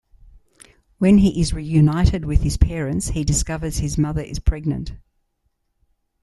When 0.97 1.19
he 1.19 1.39
is 1.39 1.53
reunited 1.53 2.25
with 2.25 2.41
his 2.41 2.57
parents, 2.57 3.09
he 3.09 3.23
discovers 3.23 3.77
his 3.77 3.99
mother 3.99 4.23
is 4.23 4.39
pregnant. 4.39 4.93